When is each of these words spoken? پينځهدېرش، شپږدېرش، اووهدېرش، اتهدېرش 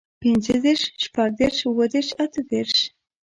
پينځهدېرش، 0.21 0.83
شپږدېرش، 1.03 1.57
اووهدېرش، 1.67 2.09
اتهدېرش 2.23 2.73